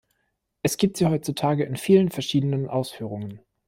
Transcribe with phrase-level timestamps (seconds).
[0.63, 3.39] Es gibt sie heutzutage in vielen verschiedenen Ausführungen.